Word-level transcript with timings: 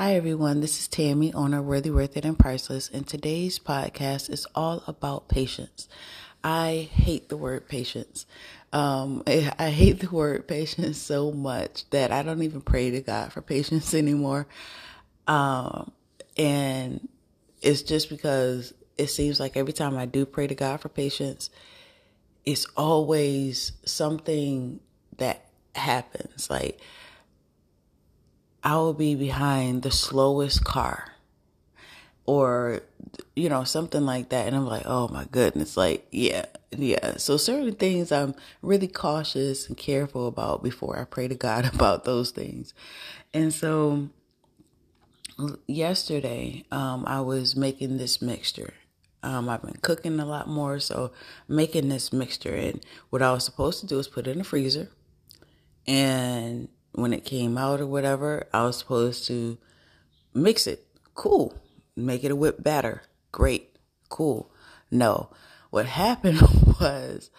Hi, 0.00 0.14
everyone. 0.14 0.60
This 0.60 0.78
is 0.78 0.86
Tammy, 0.86 1.34
owner 1.34 1.60
Worthy, 1.60 1.90
Worth 1.90 2.16
It, 2.16 2.24
and 2.24 2.38
Priceless, 2.38 2.88
and 2.88 3.04
today's 3.04 3.58
podcast 3.58 4.30
is 4.30 4.46
all 4.54 4.84
about 4.86 5.26
patience. 5.26 5.88
I 6.44 6.88
hate 6.92 7.28
the 7.28 7.36
word 7.36 7.68
patience. 7.68 8.24
Um, 8.72 9.24
I 9.26 9.70
hate 9.70 9.98
the 9.98 10.08
word 10.08 10.46
patience 10.46 10.98
so 10.98 11.32
much 11.32 11.90
that 11.90 12.12
I 12.12 12.22
don't 12.22 12.44
even 12.44 12.60
pray 12.60 12.92
to 12.92 13.00
God 13.00 13.32
for 13.32 13.42
patience 13.42 13.92
anymore. 14.02 14.46
Um, 15.26 15.90
and 16.36 17.08
it's 17.60 17.82
just 17.82 18.08
because 18.08 18.72
it 18.98 19.08
seems 19.08 19.40
like 19.40 19.56
every 19.56 19.72
time 19.72 19.98
I 19.98 20.06
do 20.06 20.24
pray 20.24 20.46
to 20.46 20.54
God 20.54 20.80
for 20.80 20.88
patience, 20.88 21.50
it's 22.46 22.66
always 22.76 23.72
something 23.84 24.78
that 25.16 25.46
happens. 25.74 26.48
Like, 26.48 26.78
I 28.62 28.76
will 28.76 28.94
be 28.94 29.14
behind 29.14 29.82
the 29.82 29.90
slowest 29.90 30.64
car 30.64 31.12
or, 32.26 32.82
you 33.34 33.48
know, 33.48 33.64
something 33.64 34.04
like 34.04 34.30
that. 34.30 34.46
And 34.46 34.56
I'm 34.56 34.66
like, 34.66 34.82
oh 34.84 35.08
my 35.08 35.24
goodness. 35.30 35.76
Like, 35.76 36.06
yeah, 36.10 36.46
yeah. 36.70 37.16
So 37.16 37.36
certain 37.36 37.74
things 37.74 38.12
I'm 38.12 38.34
really 38.60 38.88
cautious 38.88 39.68
and 39.68 39.76
careful 39.76 40.26
about 40.26 40.62
before 40.62 40.98
I 40.98 41.04
pray 41.04 41.28
to 41.28 41.34
God 41.34 41.64
about 41.74 42.04
those 42.04 42.30
things. 42.30 42.74
And 43.32 43.52
so 43.52 44.08
yesterday, 45.66 46.64
um, 46.70 47.04
I 47.06 47.20
was 47.20 47.56
making 47.56 47.98
this 47.98 48.20
mixture. 48.20 48.74
Um, 49.22 49.48
I've 49.48 49.62
been 49.62 49.78
cooking 49.82 50.20
a 50.20 50.26
lot 50.26 50.48
more, 50.48 50.78
so 50.78 51.12
making 51.48 51.88
this 51.88 52.12
mixture. 52.12 52.54
And 52.54 52.84
what 53.10 53.22
I 53.22 53.32
was 53.32 53.44
supposed 53.44 53.80
to 53.80 53.86
do 53.86 53.98
is 53.98 54.08
put 54.08 54.26
it 54.26 54.32
in 54.32 54.38
the 54.38 54.44
freezer 54.44 54.90
and 55.86 56.68
when 56.98 57.12
it 57.12 57.24
came 57.24 57.56
out 57.56 57.80
or 57.80 57.86
whatever, 57.86 58.48
I 58.52 58.64
was 58.64 58.78
supposed 58.78 59.26
to 59.28 59.56
mix 60.34 60.66
it. 60.66 60.84
Cool. 61.14 61.54
Make 61.94 62.24
it 62.24 62.30
a 62.30 62.36
whip 62.36 62.62
batter. 62.62 63.02
Great. 63.30 63.76
Cool. 64.08 64.50
No. 64.90 65.30
What 65.70 65.86
happened 66.04 66.40
was 66.80 67.30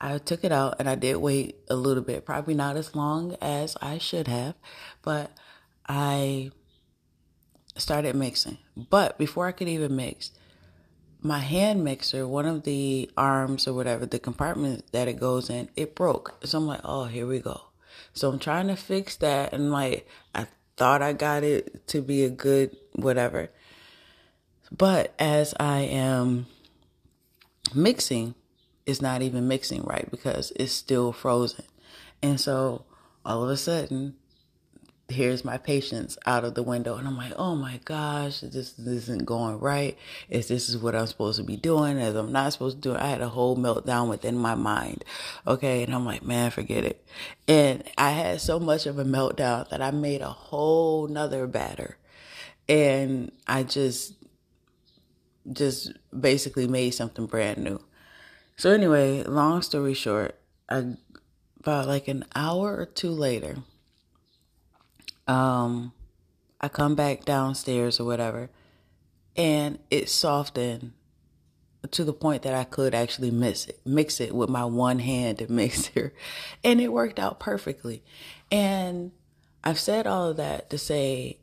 I 0.00 0.18
took 0.18 0.44
it 0.44 0.52
out 0.52 0.76
and 0.78 0.88
I 0.88 0.94
did 0.94 1.16
wait 1.16 1.56
a 1.68 1.76
little 1.76 2.02
bit, 2.02 2.26
probably 2.26 2.54
not 2.54 2.76
as 2.76 2.94
long 2.94 3.36
as 3.40 3.76
I 3.80 3.98
should 3.98 4.28
have, 4.28 4.54
but 5.02 5.30
I 5.88 6.50
started 7.76 8.16
mixing. 8.16 8.58
But 8.76 9.16
before 9.16 9.46
I 9.46 9.52
could 9.52 9.68
even 9.68 9.94
mix, 9.94 10.32
my 11.20 11.38
hand 11.38 11.84
mixer, 11.84 12.26
one 12.26 12.46
of 12.46 12.64
the 12.64 13.10
arms 13.16 13.66
or 13.66 13.74
whatever, 13.74 14.06
the 14.06 14.18
compartment 14.18 14.90
that 14.92 15.08
it 15.08 15.20
goes 15.20 15.50
in, 15.50 15.68
it 15.76 15.94
broke. 15.94 16.34
So 16.44 16.58
I'm 16.58 16.66
like, 16.66 16.80
oh, 16.84 17.04
here 17.04 17.26
we 17.26 17.40
go. 17.40 17.67
So 18.12 18.30
I'm 18.30 18.38
trying 18.38 18.68
to 18.68 18.76
fix 18.76 19.16
that 19.16 19.52
and 19.52 19.70
like 19.70 20.06
I 20.34 20.46
thought 20.76 21.02
I 21.02 21.12
got 21.12 21.42
it 21.42 21.86
to 21.88 22.00
be 22.00 22.24
a 22.24 22.30
good 22.30 22.76
whatever. 22.94 23.50
But 24.70 25.14
as 25.18 25.54
I 25.58 25.80
am 25.80 26.46
mixing, 27.74 28.34
it's 28.86 29.02
not 29.02 29.22
even 29.22 29.48
mixing 29.48 29.82
right 29.82 30.10
because 30.10 30.52
it's 30.56 30.72
still 30.72 31.12
frozen. 31.12 31.64
And 32.22 32.40
so 32.40 32.84
all 33.24 33.44
of 33.44 33.50
a 33.50 33.56
sudden 33.56 34.14
here's 35.08 35.42
my 35.42 35.56
patience 35.56 36.18
out 36.26 36.44
of 36.44 36.54
the 36.54 36.62
window. 36.62 36.96
And 36.96 37.08
i'm 37.08 37.16
like 37.16 37.32
oh 37.36 37.56
my 37.56 37.80
gosh 37.84 38.40
this, 38.40 38.78
isn't 38.78 39.24
going 39.24 39.58
right. 39.58 39.96
Is 40.28 40.48
this 40.48 40.68
is 40.68 40.76
what 40.76 40.94
i'm 40.94 41.06
supposed 41.06 41.38
to 41.38 41.44
be 41.44 41.56
doing 41.56 41.98
as 41.98 42.14
i'm 42.14 42.30
not 42.30 42.52
supposed 42.52 42.82
to 42.82 42.92
do 42.92 42.96
i 42.96 43.06
had 43.08 43.22
a 43.22 43.30
whole 43.30 43.56
meltdown 43.56 44.08
within 44.08 44.36
my 44.36 44.54
mind. 44.54 45.04
Okay. 45.46 45.82
And 45.82 45.94
i'm 45.94 46.04
like 46.04 46.22
man 46.22 46.50
forget 46.50 46.84
it. 46.84 47.04
And 47.46 47.84
i 47.96 48.10
had 48.10 48.40
so 48.42 48.60
much 48.60 48.86
of 48.86 48.98
a 48.98 49.04
meltdown 49.04 49.68
that 49.70 49.80
i 49.80 49.90
made 49.90 50.20
a 50.20 50.28
whole 50.28 51.08
nother 51.08 51.46
batter. 51.46 51.96
And 52.68 53.32
i 53.46 53.62
just 53.62 54.12
just 55.50 55.92
basically 56.18 56.68
made 56.68 56.90
something 56.90 57.24
brand 57.24 57.58
new. 57.58 57.80
So 58.56 58.70
anyway 58.72 59.22
long 59.22 59.62
story 59.62 59.94
short 59.94 60.38
I, 60.68 60.96
about 61.60 61.86
like 61.86 62.08
an 62.08 62.26
hour 62.34 62.76
or 62.76 62.84
two 62.84 63.10
later 63.10 63.56
um, 65.28 65.92
I 66.60 66.68
come 66.68 66.94
back 66.94 67.24
downstairs 67.24 68.00
or 68.00 68.04
whatever, 68.04 68.50
and 69.36 69.78
it 69.90 70.08
softened 70.08 70.92
to 71.90 72.04
the 72.04 72.12
point 72.12 72.42
that 72.42 72.54
I 72.54 72.64
could 72.64 72.94
actually 72.94 73.30
mix 73.30 73.66
it, 73.66 73.80
mix 73.84 74.20
it 74.20 74.34
with 74.34 74.48
my 74.48 74.64
one 74.64 74.98
hand 74.98 75.44
mixer, 75.48 76.12
and 76.64 76.80
it 76.80 76.92
worked 76.92 77.18
out 77.18 77.38
perfectly. 77.38 78.02
And 78.50 79.12
I've 79.62 79.78
said 79.78 80.06
all 80.06 80.30
of 80.30 80.36
that 80.38 80.70
to 80.70 80.78
say 80.78 81.38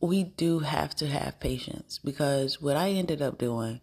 we 0.00 0.24
do 0.24 0.58
have 0.58 0.94
to 0.96 1.06
have 1.06 1.40
patience 1.40 1.98
because 2.04 2.60
what 2.60 2.76
I 2.76 2.90
ended 2.90 3.22
up 3.22 3.38
doing 3.38 3.80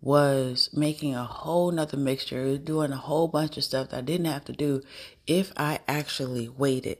was 0.00 0.68
making 0.72 1.14
a 1.14 1.22
whole 1.22 1.70
nother 1.70 1.96
mixture, 1.96 2.58
doing 2.58 2.90
a 2.90 2.96
whole 2.96 3.28
bunch 3.28 3.56
of 3.56 3.62
stuff 3.62 3.90
that 3.90 3.98
I 3.98 4.00
didn't 4.00 4.26
have 4.26 4.44
to 4.46 4.52
do 4.52 4.82
if 5.28 5.52
I 5.56 5.78
actually 5.86 6.48
waited. 6.48 6.98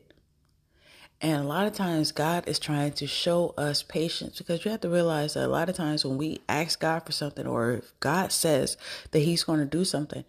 And 1.22 1.41
a 1.41 1.47
lot 1.47 1.69
of 1.69 1.72
times, 1.72 2.10
God 2.10 2.49
is 2.49 2.59
trying 2.59 2.94
to 2.94 3.06
show 3.06 3.55
us 3.56 3.84
patience 3.84 4.38
because 4.38 4.65
you 4.65 4.72
have 4.72 4.81
to 4.81 4.88
realize 4.88 5.34
that 5.34 5.47
a 5.47 5.49
lot 5.49 5.69
of 5.69 5.77
times 5.77 6.05
when 6.05 6.19
we 6.19 6.41
ask 6.49 6.81
God 6.81 7.06
for 7.06 7.12
something 7.12 7.47
or 7.47 7.75
if 7.75 7.93
God 8.00 8.33
says 8.33 8.77
that 9.12 9.21
He's 9.21 9.44
going 9.44 9.60
to 9.60 9.65
do 9.65 9.84
something, 9.84 10.25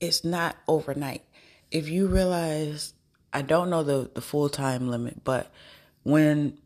it's 0.00 0.24
not 0.24 0.56
overnight. 0.66 1.22
If 1.70 1.88
you 1.88 2.08
realize, 2.08 2.94
I 3.32 3.42
don't 3.42 3.70
know 3.70 3.84
the, 3.84 4.10
the 4.12 4.20
full 4.20 4.48
time 4.48 4.90
limit, 4.90 5.22
but 5.22 5.48
when 6.02 6.58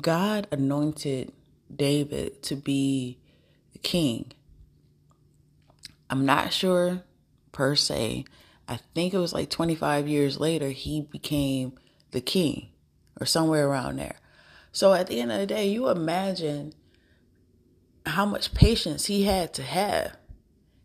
God 0.00 0.48
anointed 0.50 1.32
David 1.74 2.42
to 2.42 2.56
be 2.56 3.20
the 3.74 3.78
king, 3.78 4.32
I'm 6.10 6.26
not 6.26 6.52
sure 6.52 7.04
per 7.52 7.76
se. 7.76 8.24
I 8.66 8.80
think 8.92 9.14
it 9.14 9.18
was 9.18 9.32
like 9.32 9.50
25 9.50 10.08
years 10.08 10.40
later, 10.40 10.70
he 10.70 11.00
became 11.00 11.78
the 12.16 12.20
king 12.20 12.70
or 13.20 13.26
somewhere 13.26 13.68
around 13.68 13.98
there. 13.98 14.16
So 14.72 14.92
at 14.92 15.06
the 15.06 15.20
end 15.20 15.30
of 15.30 15.38
the 15.38 15.46
day, 15.46 15.68
you 15.68 15.88
imagine 15.88 16.72
how 18.06 18.26
much 18.26 18.54
patience 18.54 19.06
he 19.06 19.24
had 19.24 19.52
to 19.54 19.62
have. 19.62 20.16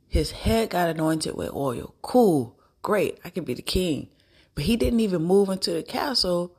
His 0.07 0.31
head 0.31 0.69
got 0.69 0.89
anointed 0.89 1.35
with 1.35 1.53
oil. 1.53 1.95
Cool, 2.01 2.59
great, 2.81 3.17
I 3.23 3.29
can 3.29 3.45
be 3.45 3.53
the 3.53 3.61
king. 3.61 4.09
But 4.55 4.65
he 4.65 4.75
didn't 4.75 4.99
even 4.99 5.23
move 5.23 5.49
into 5.49 5.71
the 5.71 5.83
castle, 5.83 6.55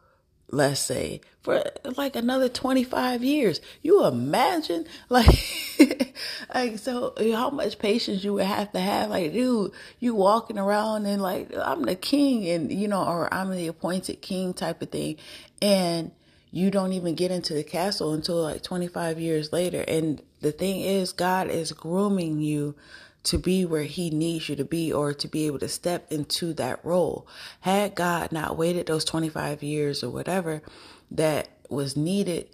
let's 0.53 0.81
say, 0.81 1.23
for 1.41 1.65
like 1.97 2.15
another 2.15 2.49
25 2.49 3.25
years. 3.25 3.61
You 3.83 4.05
imagine, 4.07 4.87
like, 5.09 6.15
like, 6.55 6.79
so 6.79 7.15
how 7.35 7.51
much 7.51 7.79
patience 7.79 8.23
you 8.23 8.35
would 8.35 8.45
have 8.45 8.71
to 8.73 8.79
have? 8.79 9.11
Like, 9.11 9.33
dude, 9.33 9.73
you 9.99 10.15
walking 10.15 10.59
around 10.59 11.07
and 11.07 11.21
like, 11.21 11.51
I'm 11.57 11.83
the 11.83 11.97
king 11.97 12.49
and, 12.49 12.71
you 12.71 12.87
know, 12.87 13.03
or 13.05 13.33
I'm 13.33 13.51
the 13.51 13.67
appointed 13.67 14.21
king 14.21 14.55
type 14.55 14.83
of 14.83 14.91
thing. 14.91 15.17
And 15.61 16.13
you 16.53 16.71
don't 16.71 16.93
even 16.93 17.15
get 17.15 17.31
into 17.31 17.55
the 17.55 17.65
castle 17.65 18.13
until 18.13 18.43
like 18.43 18.63
25 18.63 19.19
years 19.19 19.53
later. 19.53 19.83
And 19.89 20.21
the 20.43 20.53
thing 20.53 20.83
is, 20.83 21.13
God 21.13 21.49
is 21.49 21.73
grooming 21.73 22.41
you 22.41 22.77
to 23.25 23.38
be 23.38 23.65
where 23.65 23.84
he 23.84 24.10
needs 24.10 24.49
you 24.49 24.56
to 24.56 24.65
be 24.65 24.93
or 24.93 25.15
to 25.15 25.28
be 25.28 25.47
able 25.47 25.59
to 25.60 25.69
step 25.69 26.10
into 26.10 26.53
that 26.55 26.84
role. 26.84 27.27
Had 27.60 27.94
God 27.94 28.33
not 28.33 28.56
waited 28.59 28.87
those 28.87 29.05
25 29.05 29.62
years 29.62 30.03
or 30.03 30.10
whatever, 30.10 30.62
that 31.10 31.49
was 31.69 31.97
needed, 31.97 32.49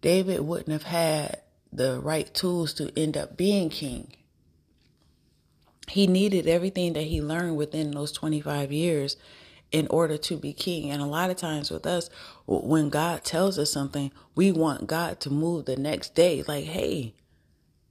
David 0.00 0.40
wouldn't 0.40 0.70
have 0.70 0.84
had 0.84 1.42
the 1.72 2.00
right 2.00 2.32
tools 2.34 2.72
to 2.74 2.92
end 2.98 3.16
up 3.16 3.36
being 3.36 3.70
king. 3.70 4.12
He 5.88 6.06
needed 6.06 6.46
everything 6.46 6.92
that 6.94 7.04
he 7.04 7.22
learned 7.22 7.56
within 7.56 7.92
those 7.92 8.12
25 8.12 8.72
years 8.72 9.16
in 9.72 9.86
order 9.88 10.16
to 10.18 10.36
be 10.36 10.52
king. 10.52 10.90
And 10.90 11.02
a 11.02 11.06
lot 11.06 11.30
of 11.30 11.36
times 11.36 11.70
with 11.70 11.86
us, 11.86 12.10
when 12.46 12.90
God 12.90 13.24
tells 13.24 13.58
us 13.58 13.72
something, 13.72 14.12
we 14.34 14.52
want 14.52 14.86
God 14.86 15.20
to 15.20 15.30
move 15.30 15.64
the 15.64 15.76
next 15.76 16.14
day. 16.14 16.44
Like, 16.46 16.64
hey, 16.66 17.14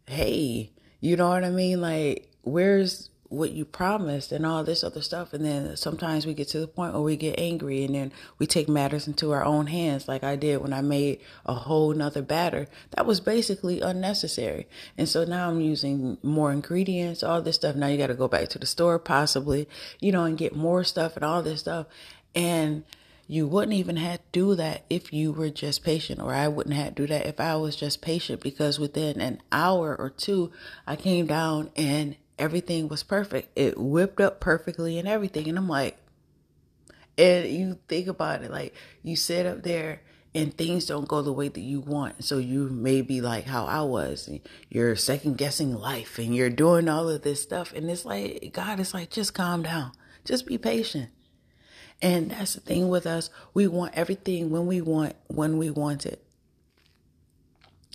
hey, 0.08 0.72
you 1.00 1.16
know 1.16 1.30
what 1.30 1.44
I 1.44 1.50
mean? 1.50 1.82
Like, 1.82 2.30
where's 2.42 3.10
what 3.30 3.52
you 3.52 3.66
promised 3.66 4.32
and 4.32 4.46
all 4.46 4.64
this 4.64 4.84
other 4.84 5.02
stuff. 5.02 5.34
And 5.34 5.44
then 5.44 5.76
sometimes 5.76 6.26
we 6.26 6.34
get 6.34 6.48
to 6.50 6.60
the 6.60 6.68
point 6.68 6.94
where 6.94 7.02
we 7.02 7.18
get 7.18 7.40
angry 7.40 7.84
and 7.84 7.96
then 7.96 8.12
we 8.38 8.48
take 8.48 8.70
matters 8.70 9.08
into 9.08 9.32
our 9.32 9.44
own 9.44 9.68
hands, 9.68 10.08
like 10.08 10.24
I 10.24 10.36
did 10.36 10.62
when 10.62 10.74
I 10.74 10.82
made 10.82 11.20
a 11.46 11.54
whole 11.54 11.94
nother 11.94 12.22
batter. 12.22 12.68
That 12.92 13.06
was 13.06 13.20
basically 13.20 13.82
unnecessary. 13.82 14.68
And 14.98 15.10
so 15.10 15.26
now 15.26 15.50
I'm 15.50 15.62
using 15.62 16.18
more 16.24 16.52
ingredients, 16.52 17.24
all 17.24 17.42
this 17.42 17.56
stuff. 17.56 17.76
Now 17.76 17.88
you 17.88 17.98
got 17.98 18.08
to 18.08 18.14
go 18.14 18.28
back 18.28 18.50
to 18.50 18.60
the 18.60 18.66
store, 18.66 19.00
possibly, 19.00 19.68
you 20.00 20.12
know, 20.12 20.24
and 20.24 20.38
get 20.38 20.56
more 20.56 20.84
stuff 20.84 21.16
and 21.16 21.26
all 21.26 21.42
this 21.42 21.60
stuff. 21.60 21.88
And 22.34 22.84
you 23.28 23.46
wouldn't 23.46 23.74
even 23.74 23.98
have 23.98 24.20
to 24.20 24.24
do 24.32 24.56
that 24.56 24.86
if 24.90 25.12
you 25.12 25.34
were 25.34 25.50
just 25.50 25.84
patient, 25.84 26.22
or 26.22 26.34
I 26.34 26.48
wouldn't 26.48 26.76
have 26.76 26.96
to 26.96 27.04
do 27.04 27.08
that 27.08 27.26
if 27.26 27.40
I 27.40 27.58
was 27.58 27.76
just 27.76 28.02
patient 28.02 28.42
because 28.42 28.80
within 28.80 29.20
an 29.20 29.42
hour 29.52 29.96
or 29.96 30.10
two, 30.10 30.52
I 30.86 30.96
came 30.96 31.28
down 31.28 31.72
and 31.76 32.16
everything 32.40 32.88
was 32.88 33.04
perfect. 33.04 33.50
It 33.58 33.78
whipped 33.78 34.22
up 34.22 34.40
perfectly 34.40 34.98
and 34.98 35.08
everything. 35.08 35.50
And 35.50 35.58
I'm 35.58 35.68
like, 35.68 35.98
and 37.18 37.48
you 37.50 37.80
think 37.88 38.08
about 38.08 38.44
it, 38.44 38.52
like 38.52 38.74
you 39.04 39.16
sit 39.16 39.46
up 39.46 39.64
there 39.64 40.02
and 40.34 40.56
things 40.56 40.86
don't 40.86 41.08
go 41.08 41.22
the 41.22 41.34
way 41.34 41.48
that 41.50 41.60
you 41.60 41.82
want. 41.82 42.24
So 42.24 42.38
you 42.38 42.70
may 42.70 43.02
be 43.02 43.22
like 43.22 43.46
how 43.46 43.66
I 43.66 43.82
was. 43.82 44.30
You're 44.70 44.96
second 44.96 45.38
guessing 45.38 45.74
life 45.74 46.20
and 46.20 46.36
you're 46.36 46.50
doing 46.50 46.88
all 46.88 47.10
of 47.10 47.24
this 47.24 47.42
stuff. 47.42 47.74
And 47.74 47.90
it's 47.90 48.06
like, 48.06 48.52
God 48.54 48.80
is 48.80 48.94
like, 48.94 49.10
just 49.10 49.34
calm 49.34 49.64
down. 49.64 49.92
Just 50.24 50.46
be 50.46 50.58
patient. 50.58 51.10
And 52.02 52.32
that's 52.32 52.54
the 52.54 52.62
thing 52.62 52.90
with 52.90 53.08
us. 53.08 53.30
We 53.54 53.68
want 53.68 53.96
everything 53.96 54.52
when 54.52 54.68
we 54.68 54.82
want, 54.82 55.16
when 55.28 55.58
we 55.58 55.70
want 55.70 56.06
it. 56.06 56.24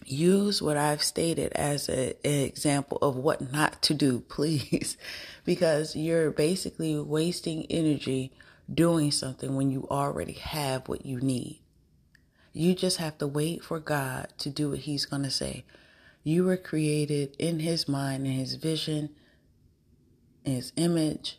Use 0.04 0.60
what 0.60 0.76
I've 0.76 1.02
stated 1.02 1.52
as 1.52 1.88
a, 1.88 2.14
an 2.26 2.40
example 2.44 2.98
of 3.00 3.16
what 3.16 3.52
not 3.52 3.80
to 3.82 3.94
do, 3.94 4.20
please, 4.28 4.96
because 5.44 5.94
you're 5.94 6.30
basically 6.30 6.98
wasting 6.98 7.66
energy 7.70 8.32
doing 8.72 9.10
something 9.10 9.54
when 9.54 9.70
you 9.70 9.86
already 9.90 10.32
have 10.32 10.88
what 10.88 11.06
you 11.06 11.20
need. 11.20 11.60
You 12.52 12.74
just 12.74 12.98
have 12.98 13.16
to 13.18 13.26
wait 13.26 13.64
for 13.64 13.78
God 13.80 14.28
to 14.38 14.50
do 14.50 14.70
what 14.70 14.80
He's 14.80 15.06
going 15.06 15.22
to 15.22 15.30
say. 15.30 15.64
You 16.22 16.44
were 16.44 16.56
created 16.56 17.34
in 17.38 17.60
His 17.60 17.88
mind, 17.88 18.26
in 18.26 18.32
His 18.32 18.56
vision, 18.56 19.10
in 20.44 20.56
His 20.56 20.72
image, 20.76 21.38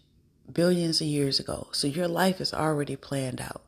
billions 0.51 1.01
of 1.01 1.07
years 1.07 1.39
ago. 1.39 1.67
So 1.71 1.87
your 1.87 2.07
life 2.07 2.41
is 2.41 2.53
already 2.53 2.95
planned 2.95 3.41
out. 3.41 3.61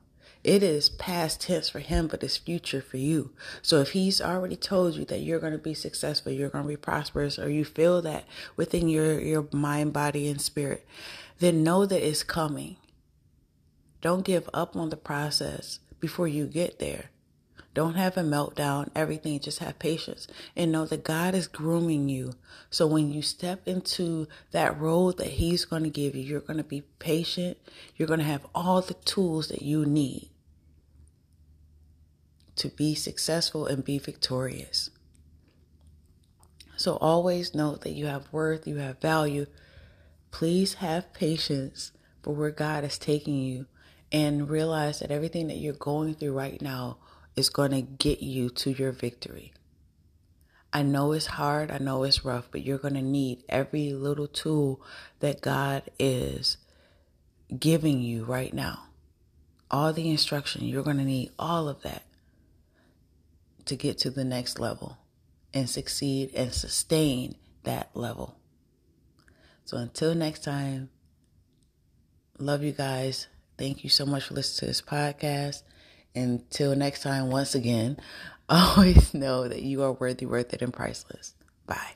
It 0.44 0.62
is 0.62 0.89
past 0.89 1.42
tense 1.42 1.69
for 1.69 1.80
him, 1.80 2.06
but 2.06 2.24
it's 2.24 2.38
future 2.38 2.81
for 2.81 2.98
you. 2.98 3.31
So 3.63 3.81
if 3.81 3.94
he's 3.94 4.22
already 4.22 4.56
told 4.56 4.94
you 4.94 5.04
that 5.06 5.22
you're 5.22 5.39
going 5.39 5.54
to 5.54 5.57
be 5.57 5.74
successful, 5.74 6.31
you're 6.31 6.50
going 6.50 6.66
to 6.66 6.69
be 6.69 6.77
prosperous, 6.77 7.39
or 7.39 7.50
you 7.50 7.66
feel 7.66 8.00
that 8.04 8.25
within 8.56 8.88
your, 8.88 9.19
your 9.19 9.48
mind, 9.51 9.94
body, 9.94 10.27
and 10.27 10.39
spirit, 10.39 10.86
then 11.39 11.63
know 11.63 11.88
that 11.88 12.07
it's 12.07 12.22
coming. 12.22 12.78
Don't 14.01 14.24
give 14.24 14.48
up 14.54 14.75
on 14.75 14.89
the 14.89 14.98
process 14.98 15.80
before 16.00 16.28
you 16.28 16.45
get 16.45 16.78
there. 16.78 17.06
Don't 17.75 17.95
have 17.95 18.16
a 18.16 18.22
meltdown, 18.22 18.89
everything. 18.95 19.38
Just 19.42 19.60
have 19.60 19.77
patience 19.80 20.30
and 20.56 20.72
know 20.72 20.86
that 20.86 21.04
God 21.04 21.36
is 21.36 21.45
grooming 21.45 22.07
you. 22.07 22.31
So 22.69 22.88
when 22.88 23.12
you 23.12 23.22
step 23.22 23.68
into 23.68 24.30
that 24.51 24.80
road 24.80 25.18
that 25.18 25.27
He's 25.27 25.66
going 25.66 25.83
to 25.83 25.89
give 25.89 26.16
you, 26.16 26.24
you're 26.24 26.39
going 26.39 26.56
to 26.56 26.63
be 26.63 26.83
patient. 27.00 27.57
You're 27.98 28.07
going 28.07 28.22
to 28.22 28.25
have 28.25 28.48
all 28.56 28.81
the 28.81 28.94
tools 28.94 29.50
that 29.50 29.62
you 29.62 29.86
need 29.86 30.30
to 32.56 32.69
be 32.69 32.95
successful 32.95 33.66
and 33.68 33.83
be 33.83 34.00
victorious. 34.00 34.89
So 36.78 36.95
always 36.95 37.54
know 37.54 37.75
that 37.75 37.92
you 37.92 38.06
have 38.06 38.31
worth, 38.31 38.66
you 38.66 38.78
have 38.78 39.01
value. 39.01 39.48
Please 40.31 40.75
have 40.75 41.13
patience 41.13 41.92
for 42.24 42.33
where 42.33 42.51
God 42.51 42.86
is 42.86 42.98
taking 42.98 43.36
you 43.36 43.66
and 44.13 44.50
realize 44.50 45.00
that 45.00 45.12
everything 45.12 45.48
that 45.48 45.57
you're 45.57 45.74
going 45.74 46.16
through 46.16 46.31
right 46.31 46.62
now 46.62 47.00
is 47.35 47.49
going 47.49 47.71
to 47.71 47.81
get 47.81 48.21
you 48.21 48.49
to 48.49 48.71
your 48.71 48.91
victory. 48.91 49.53
I 50.71 50.83
know 50.83 51.13
it's 51.13 51.25
hard, 51.25 51.71
I 51.71 51.77
know 51.77 52.03
it's 52.03 52.25
rough, 52.25 52.49
but 52.51 52.65
you're 52.65 52.77
going 52.77 52.95
to 52.95 53.01
need 53.01 53.43
every 53.47 53.93
little 53.93 54.27
tool 54.27 54.81
that 55.19 55.41
God 55.41 55.83
is 55.97 56.57
giving 57.57 58.01
you 58.01 58.25
right 58.25 58.53
now. 58.53 58.83
All 59.71 59.93
the 59.93 60.09
instruction, 60.09 60.65
you're 60.65 60.83
going 60.83 60.97
to 60.97 61.05
need 61.05 61.31
all 61.39 61.69
of 61.69 61.81
that 61.83 62.03
to 63.65 63.75
get 63.75 63.97
to 63.99 64.09
the 64.09 64.25
next 64.25 64.59
level 64.59 64.97
and 65.53 65.69
succeed 65.69 66.31
and 66.35 66.53
sustain 66.53 67.35
that 67.63 67.89
level. 67.95 68.37
So 69.63 69.77
until 69.77 70.13
next 70.13 70.43
time, 70.43 70.89
love 72.37 72.63
you 72.63 72.71
guys. 72.71 73.27
Thank 73.57 73.83
you 73.83 73.89
so 73.89 74.05
much 74.05 74.25
for 74.25 74.33
listening 74.33 74.59
to 74.59 74.65
this 74.65 74.81
podcast. 74.81 75.63
Until 76.15 76.75
next 76.75 77.01
time, 77.01 77.29
once 77.29 77.56
again, 77.56 77.97
always 78.50 79.13
know 79.13 79.47
that 79.47 79.62
you 79.62 79.83
are 79.83 79.94
worthy, 79.94 80.25
worth 80.25 80.53
it, 80.53 80.62
and 80.62 80.73
priceless. 80.73 81.33
Bye. 81.65 81.95